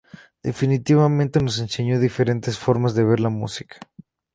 Definitivamente 0.49 1.37
nos 1.43 1.57
enseñó 1.65 1.95
diferentes 1.99 2.55
formas 2.57 2.95
de 2.95 3.03
ver 3.03 3.19
la 3.19 3.29
música. 3.29 3.77